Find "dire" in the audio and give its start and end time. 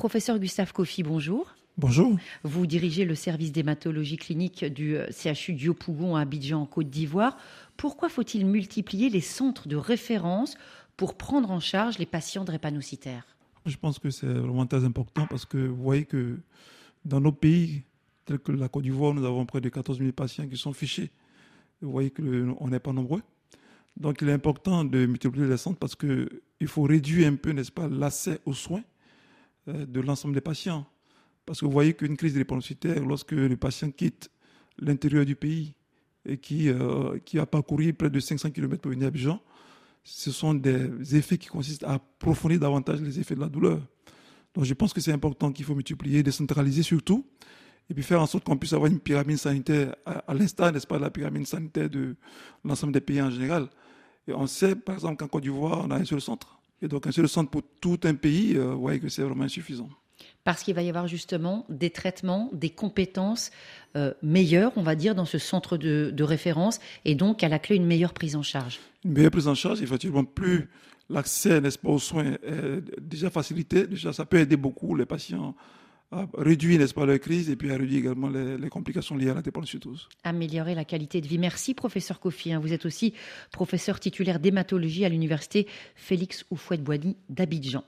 64.94-65.14